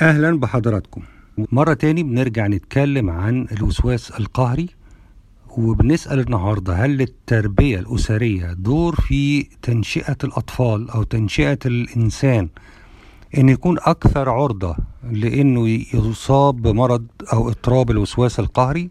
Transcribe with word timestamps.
أهلا 0.00 0.40
بحضراتكم. 0.40 1.02
مرة 1.52 1.74
تاني 1.74 2.02
بنرجع 2.02 2.46
نتكلم 2.46 3.10
عن 3.10 3.46
الوسواس 3.52 4.10
القهري 4.10 4.68
وبنسأل 5.48 6.20
النهاردة 6.20 6.74
هل 6.74 6.96
للتربية 6.96 7.78
الأسرية 7.78 8.52
دور 8.52 8.94
في 8.94 9.42
تنشئة 9.42 10.16
الأطفال 10.24 10.90
أو 10.90 11.02
تنشئة 11.02 11.58
الإنسان 11.66 12.48
إن 13.38 13.48
يكون 13.48 13.76
أكثر 13.80 14.28
عرضة 14.28 14.76
لإنه 15.12 15.68
يصاب 15.94 16.62
بمرض 16.62 17.06
أو 17.32 17.48
اضطراب 17.48 17.90
الوسواس 17.90 18.40
القهري؟ 18.40 18.90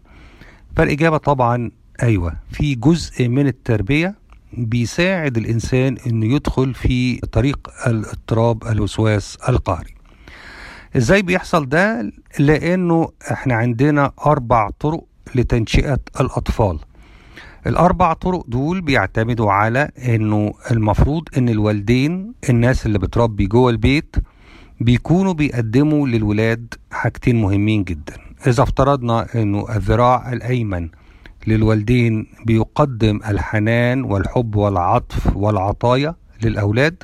فالإجابة 0.76 1.16
طبعا 1.16 1.70
أيوة. 2.02 2.32
في 2.50 2.74
جزء 2.74 3.28
من 3.28 3.46
التربية 3.46 4.14
بيساعد 4.52 5.36
الإنسان 5.36 5.96
إنه 6.06 6.34
يدخل 6.34 6.74
في 6.74 7.16
طريق 7.16 7.70
الاضطراب 7.86 8.64
الوسواس 8.64 9.38
القهري. 9.48 9.95
إزاي 10.96 11.22
بيحصل 11.22 11.68
ده؟ 11.68 12.12
لأنه 12.38 13.08
إحنا 13.32 13.54
عندنا 13.54 14.12
أربع 14.26 14.70
طرق 14.70 15.04
لتنشئة 15.34 15.98
الاطفال. 16.20 16.78
الاربع 17.66 18.12
طرق 18.12 18.44
دول 18.48 18.80
بيعتمدوا 18.80 19.52
على 19.52 19.90
انه 20.08 20.54
المفروض 20.70 21.28
ان 21.38 21.48
الوالدين 21.48 22.32
الناس 22.50 22.86
اللي 22.86 22.98
بتربي 22.98 23.46
جوه 23.46 23.70
البيت 23.70 24.16
بيكونوا 24.80 25.32
بيقدموا 25.32 26.08
للولاد 26.08 26.74
حاجتين 26.90 27.40
مهمين 27.42 27.84
جدا. 27.84 28.14
إذا 28.46 28.62
افترضنا 28.62 29.26
إنه 29.34 29.76
الذراع 29.76 30.32
الأيمن 30.32 30.88
للوالدين 31.46 32.26
بيقدم 32.44 33.20
الحنان 33.28 34.04
والحب 34.04 34.56
والعطف 34.56 35.36
والعطايا 35.36 36.14
للأولاد 36.42 37.02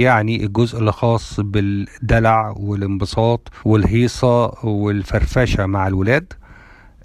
يعني 0.00 0.44
الجزء 0.44 0.78
اللي 0.78 0.92
خاص 0.92 1.40
بالدلع 1.40 2.54
والانبساط 2.56 3.48
والهيصة 3.64 4.66
والفرفشة 4.66 5.66
مع 5.66 5.86
الولاد. 5.86 6.32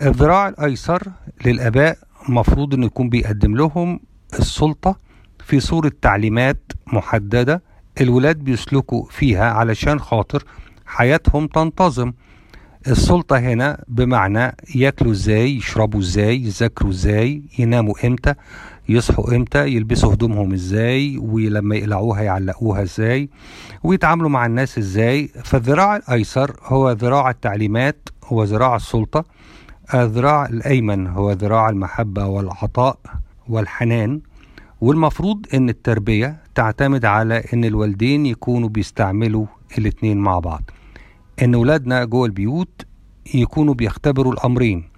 الذراع 0.01 0.49
الأيسر 0.49 1.03
للآباء 1.45 1.97
مفروض 2.29 2.73
أنه 2.73 2.85
يكون 2.85 3.09
بيقدم 3.09 3.55
لهم 3.55 3.99
السلطة 4.39 4.99
في 5.45 5.59
صورة 5.59 5.91
تعليمات 6.01 6.71
محددة 6.87 7.63
الولاد 8.01 8.37
بيسلكوا 8.39 9.05
فيها 9.09 9.51
علشان 9.51 9.99
خاطر 9.99 10.43
حياتهم 10.85 11.47
تنتظم. 11.47 12.13
السلطة 12.87 13.37
هنا 13.39 13.83
بمعنى 13.87 14.55
ياكلوا 14.75 15.11
إزاي 15.11 15.55
يشربوا 15.55 15.99
إزاي 15.99 16.41
يذاكروا 16.41 16.91
إزاي 16.91 17.41
يناموا 17.59 18.07
إمتى 18.07 18.33
يصحوا 18.89 19.35
إمتى 19.35 19.67
يلبسوا 19.67 20.13
هدومهم 20.13 20.53
إزاي 20.53 21.17
ولما 21.17 21.75
يقلعوها 21.75 22.21
يعلقوها 22.21 22.83
إزاي 22.83 23.29
ويتعاملوا 23.83 24.29
مع 24.29 24.45
الناس 24.45 24.77
إزاي. 24.77 25.27
فالذراع 25.43 25.95
الأيسر 25.95 26.55
هو 26.63 26.91
ذراع 26.91 27.29
التعليمات 27.29 28.09
هو 28.25 28.43
ذراع 28.43 28.75
السلطة. 28.75 29.25
الذراع 29.93 30.45
الأيمن 30.45 31.07
هو 31.07 31.31
ذراع 31.31 31.69
المحبة 31.69 32.25
والعطاء 32.25 32.97
والحنان. 33.49 34.21
والمفروض 34.81 35.45
إن 35.53 35.69
التربية 35.69 36.37
تعتمد 36.55 37.05
على 37.05 37.43
إن 37.53 37.65
الوالدين 37.65 38.25
يكونوا 38.25 38.69
بيستعملوا 38.69 39.45
الاتنين 39.77 40.17
مع 40.17 40.39
بعض. 40.39 40.61
إن 41.43 41.55
ولادنا 41.55 42.05
جوه 42.05 42.25
البيوت 42.25 42.81
يكونوا 43.33 43.73
بيختبروا 43.73 44.33
الأمرين. 44.33 44.89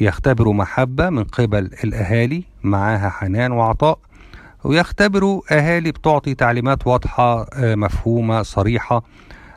يختبروا 0.00 0.54
محبة 0.54 1.10
من 1.10 1.24
قبل 1.24 1.70
الأهالي 1.84 2.44
معاها 2.62 3.08
حنان 3.08 3.52
وعطاء 3.52 3.98
ويختبروا 4.64 5.42
أهالي 5.50 5.92
بتعطي 5.92 6.34
تعليمات 6.34 6.86
واضحة 6.86 7.46
مفهومة 7.56 8.42
صريحة 8.42 9.02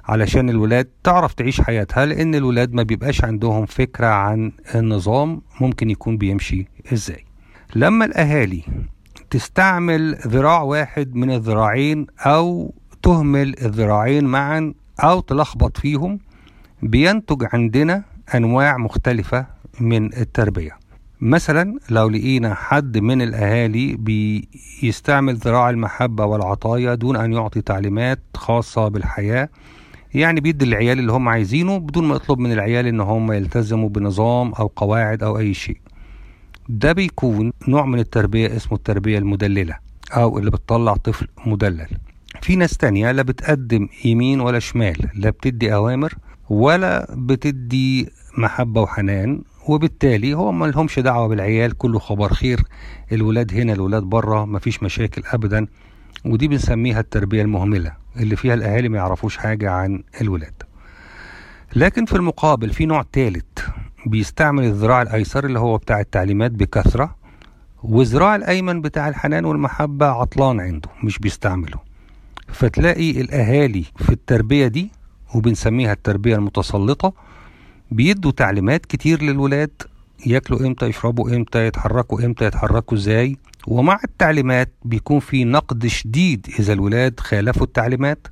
علشان 0.05 0.49
الولاد 0.49 0.87
تعرف 1.03 1.33
تعيش 1.33 1.61
حياتها 1.61 2.05
لأن 2.05 2.35
الولاد 2.35 2.73
ما 2.73 2.83
بيبقاش 2.83 3.23
عندهم 3.23 3.65
فكرة 3.65 4.07
عن 4.07 4.51
النظام 4.75 5.41
ممكن 5.61 5.89
يكون 5.89 6.17
بيمشي 6.17 6.67
إزاي. 6.93 7.25
لما 7.75 8.05
الأهالي 8.05 8.63
تستعمل 9.29 10.15
ذراع 10.27 10.61
واحد 10.61 11.15
من 11.15 11.31
الذراعين 11.31 12.07
أو 12.19 12.73
تهمل 13.03 13.55
الذراعين 13.61 14.23
معا 14.25 14.73
أو 15.03 15.19
تلخبط 15.19 15.77
فيهم 15.77 16.19
بينتج 16.83 17.45
عندنا 17.53 18.03
أنواع 18.35 18.77
مختلفة 18.77 19.45
من 19.79 20.13
التربية. 20.13 20.71
مثلا 21.21 21.79
لو 21.89 22.09
لقينا 22.09 22.53
حد 22.53 22.97
من 22.97 23.21
الأهالي 23.21 23.95
بيستعمل 23.95 25.35
ذراع 25.35 25.69
المحبة 25.69 26.25
والعطايا 26.25 26.95
دون 26.95 27.15
أن 27.15 27.33
يعطي 27.33 27.61
تعليمات 27.61 28.19
خاصة 28.35 28.87
بالحياة 28.87 29.49
يعني 30.13 30.41
بيدي 30.41 30.65
العيال 30.65 30.99
اللي 30.99 31.11
هم 31.11 31.29
عايزينه 31.29 31.77
بدون 31.77 32.07
ما 32.07 32.15
يطلب 32.15 32.39
من 32.39 32.51
العيال 32.51 32.85
إن 32.87 32.99
هم 32.99 33.31
يلتزموا 33.31 33.89
بنظام 33.89 34.53
أو 34.53 34.67
قواعد 34.75 35.23
أو 35.23 35.37
أي 35.37 35.53
شيء. 35.53 35.77
ده 36.69 36.91
بيكون 36.93 37.53
نوع 37.67 37.85
من 37.85 37.99
التربية 37.99 38.55
اسمه 38.55 38.77
التربية 38.77 39.17
المدللة 39.17 39.77
أو 40.11 40.37
اللي 40.39 40.51
بتطلع 40.51 40.93
طفل 40.93 41.27
مدلل. 41.45 41.87
في 42.41 42.55
ناس 42.55 42.77
تانية 42.77 43.11
لا 43.11 43.21
بتقدم 43.21 43.87
يمين 44.05 44.41
ولا 44.41 44.59
شمال 44.59 45.09
لا 45.15 45.29
بتدي 45.29 45.73
أوامر 45.73 46.13
ولا 46.49 47.07
بتدي 47.17 48.09
محبة 48.37 48.81
وحنان 48.81 49.41
وبالتالي 49.67 50.33
هو 50.33 50.51
ما 50.51 50.65
لهمش 50.65 50.99
دعوة 50.99 51.27
بالعيال 51.27 51.77
كله 51.77 51.99
خبر 51.99 52.33
خير 52.33 52.63
الولاد 53.11 53.53
هنا 53.53 53.73
الولاد 53.73 54.03
بره 54.03 54.45
مفيش 54.45 54.83
مشاكل 54.83 55.23
أبدا. 55.25 55.67
ودي 56.25 56.47
بنسميها 56.47 56.99
التربية 56.99 57.41
المهملة 57.41 57.93
اللي 58.17 58.35
فيها 58.35 58.53
الأهالي 58.53 58.89
ما 58.89 58.97
يعرفوش 58.97 59.37
حاجة 59.37 59.71
عن 59.71 60.03
الولاد. 60.21 60.63
لكن 61.75 62.05
في 62.05 62.15
المقابل 62.15 62.69
في 62.69 62.85
نوع 62.85 63.05
ثالث 63.13 63.45
بيستعمل 64.05 64.63
الذراع 64.63 65.01
الأيسر 65.01 65.45
اللي 65.45 65.59
هو 65.59 65.77
بتاع 65.77 65.99
التعليمات 65.99 66.51
بكثرة 66.51 67.15
والذراع 67.83 68.35
الأيمن 68.35 68.81
بتاع 68.81 69.07
الحنان 69.09 69.45
والمحبة 69.45 70.05
عطلان 70.05 70.59
عنده 70.59 70.89
مش 71.03 71.19
بيستعمله. 71.19 71.90
فتلاقي 72.51 73.11
الأهالي 73.11 73.83
في 73.97 74.09
التربية 74.09 74.67
دي 74.67 74.91
وبنسميها 75.35 75.93
التربية 75.93 76.35
المتسلطة 76.35 77.13
بيدوا 77.91 78.31
تعليمات 78.31 78.85
كتير 78.85 79.21
للولاد. 79.21 79.71
ياكلوا 80.25 80.59
إمتى 80.67 80.85
يشربوا 80.85 81.35
إمتى 81.35 81.65
يتحركوا 81.67 82.25
إمتى 82.25 82.45
يتحركوا 82.45 82.97
إزاي. 82.97 83.37
ومع 83.67 83.99
التعليمات 84.03 84.73
بيكون 84.85 85.19
في 85.19 85.43
نقد 85.43 85.87
شديد 85.87 86.47
إذا 86.59 86.73
الولاد 86.73 87.19
خالفوا 87.19 87.63
التعليمات. 87.63 88.27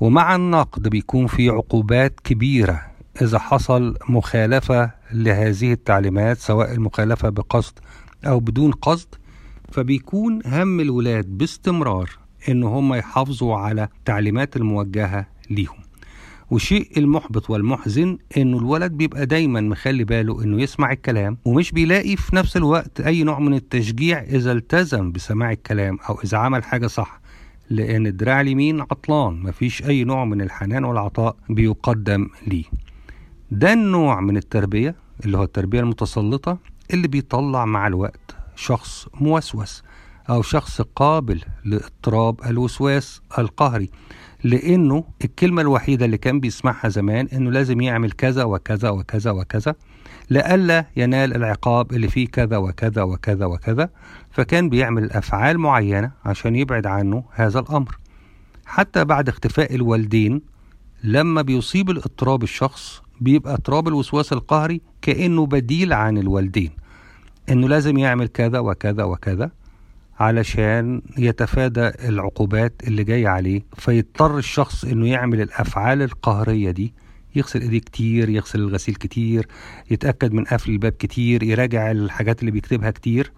ومع 0.00 0.34
النقد 0.36 0.88
بيكون 0.88 1.26
في 1.26 1.48
عقوبات 1.48 2.20
كبيرة 2.24 2.82
إذا 3.22 3.38
حصل 3.38 3.96
مخالفة 4.08 4.90
لهذه 5.12 5.72
التعليمات 5.72 6.38
سواء 6.38 6.72
المخالفة 6.72 7.28
بقصد 7.28 7.78
أو 8.26 8.40
بدون 8.40 8.72
قصد. 8.72 9.08
فبيكون 9.72 10.40
هم 10.46 10.80
الولاد 10.80 11.38
باستمرار. 11.38 12.23
إن 12.48 12.62
هم 12.62 12.94
يحافظوا 12.94 13.56
على 13.56 13.88
التعليمات 13.98 14.56
الموجهة 14.56 15.26
ليهم. 15.50 15.76
والشيء 16.50 16.98
المحبط 16.98 17.50
والمحزن 17.50 18.18
انه 18.36 18.58
الولد 18.58 18.92
بيبقى 18.92 19.26
دايما 19.26 19.60
مخلي 19.60 20.04
باله 20.04 20.44
إنه 20.44 20.62
يسمع 20.62 20.92
الكلام 20.92 21.38
ومش 21.44 21.72
بيلاقي 21.72 22.16
في 22.16 22.36
نفس 22.36 22.56
الوقت 22.56 23.00
أي 23.00 23.22
نوع 23.22 23.38
من 23.38 23.54
التشجيع 23.54 24.22
إذا 24.22 24.52
التزم 24.52 25.12
بسماع 25.12 25.52
الكلام 25.52 25.98
أو 26.08 26.20
إذا 26.24 26.38
عمل 26.38 26.64
حاجة 26.64 26.86
صح. 26.86 27.20
لأن 27.70 28.06
الدراع 28.06 28.40
اليمين 28.40 28.80
عطلان 28.80 29.42
مفيش 29.42 29.82
أي 29.82 30.04
نوع 30.04 30.24
من 30.24 30.40
الحنان 30.40 30.84
والعطاء 30.84 31.36
بيقدم 31.48 32.28
ليه. 32.46 32.64
ده 33.50 33.72
النوع 33.72 34.20
من 34.20 34.36
التربية 34.36 34.94
اللي 35.24 35.38
هو 35.38 35.42
التربية 35.42 35.80
المتسلطة 35.80 36.58
اللي 36.92 37.08
بيطلع 37.08 37.64
مع 37.64 37.86
الوقت 37.86 38.36
شخص 38.56 39.08
موسوس. 39.20 39.82
أو 40.30 40.42
شخص 40.42 40.80
قابل 40.80 41.40
لاضطراب 41.64 42.40
الوسواس 42.46 43.20
القهري 43.38 43.90
لأنه 44.44 45.04
الكلمة 45.24 45.62
الوحيدة 45.62 46.04
اللي 46.04 46.18
كان 46.18 46.40
بيسمعها 46.40 46.88
زمان 46.88 47.28
إنه 47.32 47.50
لازم 47.50 47.80
يعمل 47.80 48.12
كذا 48.12 48.44
وكذا 48.44 48.90
وكذا 48.90 49.30
وكذا 49.30 49.74
لئلا 50.30 50.86
ينال 50.96 51.36
العقاب 51.36 51.92
اللي 51.92 52.08
فيه 52.08 52.28
كذا 52.28 52.56
وكذا 52.56 53.02
وكذا 53.02 53.46
وكذا 53.46 53.90
فكان 54.30 54.68
بيعمل 54.68 55.12
أفعال 55.12 55.58
معينة 55.58 56.10
عشان 56.24 56.56
يبعد 56.56 56.86
عنه 56.86 57.24
هذا 57.32 57.60
الأمر. 57.60 57.98
حتى 58.66 59.04
بعد 59.04 59.28
اختفاء 59.28 59.74
الوالدين 59.74 60.42
لما 61.04 61.42
بيصيب 61.42 61.90
الاضطراب 61.90 62.42
الشخص 62.42 63.02
بيبقى 63.20 63.54
اضطراب 63.54 63.88
الوسواس 63.88 64.32
القهري 64.32 64.80
كأنه 65.02 65.46
بديل 65.46 65.92
عن 65.92 66.18
الوالدين 66.18 66.70
إنه 67.50 67.68
لازم 67.68 67.98
يعمل 67.98 68.28
كذا 68.28 68.58
وكذا 68.58 69.04
وكذا. 69.04 69.50
علشان 70.18 71.02
يتفادى 71.18 71.90
العقوبات 72.08 72.82
اللي 72.86 73.04
جاية 73.04 73.28
عليه 73.28 73.62
فيضطر 73.76 74.38
الشخص 74.38 74.84
إنه 74.84 75.08
يعمل 75.08 75.40
الأفعال 75.40 76.02
القهرية 76.02 76.70
دي 76.70 76.94
يغسل 77.36 77.60
إيديه 77.60 77.78
كتير 77.78 78.28
يغسل 78.28 78.60
الغسيل 78.60 78.94
كتير 78.94 79.48
يتأكد 79.90 80.32
من 80.32 80.44
قفل 80.44 80.70
الباب 80.70 80.92
كتير 80.92 81.42
يراجع 81.42 81.90
الحاجات 81.90 82.40
اللي 82.40 82.50
بيكتبها 82.50 82.90
كتير 82.90 83.32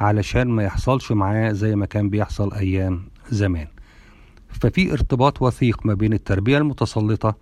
علشان 0.00 0.48
ما 0.48 0.62
يحصلش 0.64 1.12
معاه 1.12 1.52
زي 1.52 1.76
ما 1.76 1.86
كان 1.86 2.10
بيحصل 2.10 2.52
أيام 2.54 3.08
زمان. 3.30 3.66
ففي 4.48 4.92
ارتباط 4.92 5.42
وثيق 5.42 5.86
ما 5.86 5.94
بين 5.94 6.12
التربية 6.12 6.58
المتسلطة 6.58 7.36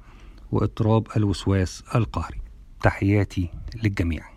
واضطراب 0.53 1.07
الوسواس 1.17 1.85
القهري. 1.95 2.41
تحياتي 2.83 3.49
للجميع. 3.85 4.34